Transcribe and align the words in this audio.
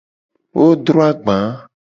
Wo 0.55 0.63
dro 0.85 1.01
agba. 1.09 1.37